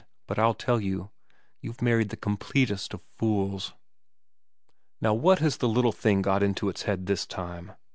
'But 0.27 0.39
I'll 0.39 0.55
tell 0.55 0.81
you. 0.81 1.11
You've 1.61 1.79
married 1.83 2.09
the 2.09 2.17
completest 2.17 2.95
of 2.95 3.03
fools.' 3.03 3.75
'Now 4.99 5.13
what 5.13 5.37
has 5.37 5.57
the 5.57 5.69
little 5.69 5.91
thing 5.91 6.23
got 6.23 6.41
into 6.41 6.69
its 6.69 6.81
head 6.89 7.05
this 7.05 7.27
time 7.27 7.73